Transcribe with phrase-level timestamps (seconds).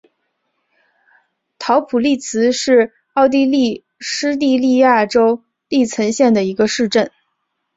[1.59, 7.11] 陶普利茨是奥地利施蒂利亚州利岑县的一个市镇。